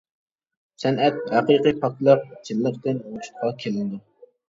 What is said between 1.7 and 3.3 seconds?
پاكلىق، چىنلىقتىن